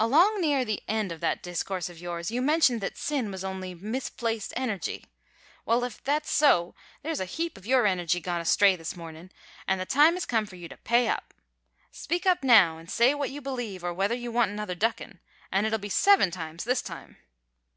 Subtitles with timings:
[0.00, 3.72] "Along near the end of that discourse of yours you mentioned that sin was only
[3.72, 5.06] misplaced energy.
[5.64, 9.30] Well, if that's so there's a heap of your energy gone astray this mornin',
[9.68, 11.32] an' the time has come for you to pay up.
[11.92, 15.20] Speak up now an' say what you believe or whether you want another duckin'
[15.52, 17.18] an' it'll be seven times this time!"